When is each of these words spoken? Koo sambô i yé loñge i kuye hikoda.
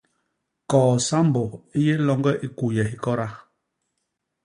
Koo 0.69 0.93
sambô 1.07 1.43
i 1.79 1.79
yé 1.85 1.93
loñge 2.07 2.33
i 2.45 2.47
kuye 2.57 2.81
hikoda. 2.91 3.27